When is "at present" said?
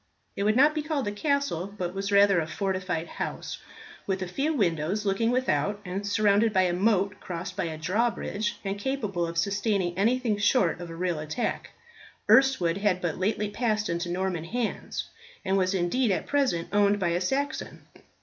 16.09-16.69